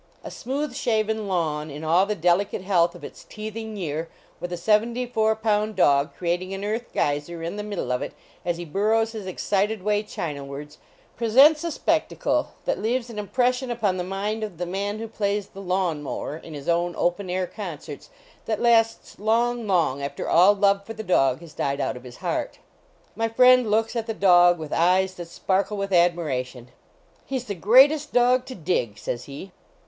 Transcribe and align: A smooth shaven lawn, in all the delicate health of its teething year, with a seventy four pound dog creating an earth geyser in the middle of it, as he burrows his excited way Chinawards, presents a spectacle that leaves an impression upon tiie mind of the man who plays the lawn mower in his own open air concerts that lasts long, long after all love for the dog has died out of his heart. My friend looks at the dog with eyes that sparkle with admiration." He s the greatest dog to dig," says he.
A 0.23 0.31
smooth 0.31 0.73
shaven 0.73 1.27
lawn, 1.27 1.69
in 1.69 1.83
all 1.83 2.07
the 2.07 2.15
delicate 2.15 2.63
health 2.63 2.95
of 2.95 3.03
its 3.03 3.23
teething 3.23 3.77
year, 3.77 4.09
with 4.39 4.51
a 4.51 4.57
seventy 4.57 5.05
four 5.05 5.35
pound 5.35 5.75
dog 5.75 6.09
creating 6.17 6.55
an 6.55 6.63
earth 6.65 6.85
geyser 6.91 7.43
in 7.43 7.55
the 7.55 7.61
middle 7.61 7.91
of 7.91 8.01
it, 8.01 8.15
as 8.43 8.57
he 8.57 8.65
burrows 8.65 9.11
his 9.11 9.27
excited 9.27 9.83
way 9.83 10.01
Chinawards, 10.01 10.79
presents 11.15 11.63
a 11.63 11.71
spectacle 11.71 12.47
that 12.65 12.81
leaves 12.81 13.11
an 13.11 13.19
impression 13.19 13.69
upon 13.69 13.95
tiie 13.99 14.07
mind 14.07 14.43
of 14.43 14.57
the 14.57 14.65
man 14.65 14.97
who 14.97 15.07
plays 15.07 15.45
the 15.49 15.61
lawn 15.61 16.01
mower 16.01 16.35
in 16.35 16.55
his 16.55 16.67
own 16.67 16.95
open 16.97 17.29
air 17.29 17.45
concerts 17.45 18.09
that 18.45 18.59
lasts 18.59 19.19
long, 19.19 19.67
long 19.67 20.01
after 20.01 20.27
all 20.27 20.55
love 20.55 20.83
for 20.83 20.93
the 20.95 21.03
dog 21.03 21.41
has 21.41 21.53
died 21.53 21.79
out 21.79 21.95
of 21.95 22.03
his 22.05 22.17
heart. 22.25 22.57
My 23.15 23.27
friend 23.29 23.69
looks 23.69 23.95
at 23.95 24.07
the 24.07 24.15
dog 24.15 24.57
with 24.57 24.73
eyes 24.73 25.13
that 25.13 25.27
sparkle 25.27 25.77
with 25.77 25.93
admiration." 25.93 26.69
He 27.27 27.35
s 27.35 27.43
the 27.43 27.53
greatest 27.53 28.11
dog 28.11 28.45
to 28.47 28.55
dig," 28.55 28.97
says 28.97 29.25
he. 29.25 29.51